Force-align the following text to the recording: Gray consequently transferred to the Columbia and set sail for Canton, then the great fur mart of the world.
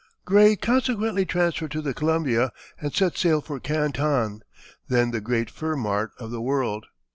Gray 0.25 0.55
consequently 0.55 1.25
transferred 1.27 1.69
to 1.73 1.81
the 1.83 1.93
Columbia 1.93 2.51
and 2.79 2.91
set 2.91 3.19
sail 3.19 3.39
for 3.39 3.59
Canton, 3.59 4.41
then 4.87 5.11
the 5.11 5.21
great 5.21 5.51
fur 5.51 5.75
mart 5.75 6.09
of 6.17 6.31
the 6.31 6.41
world. 6.41 6.87